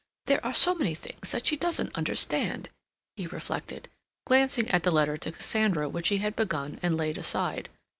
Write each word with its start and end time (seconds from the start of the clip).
"There 0.25 0.43
are 0.43 0.55
so 0.55 0.73
many 0.73 0.95
things 0.95 1.29
that 1.29 1.45
she 1.45 1.55
doesn't 1.55 1.95
understand," 1.95 2.69
he 3.17 3.27
reflected, 3.27 3.87
glancing 4.25 4.67
at 4.71 4.81
the 4.81 4.89
letter 4.89 5.15
to 5.17 5.31
Cassandra 5.31 5.87
which 5.87 6.07
he 6.07 6.17
had 6.17 6.35
begun 6.35 6.79
and 6.81 6.97
laid 6.97 7.19
aside. 7.19 7.69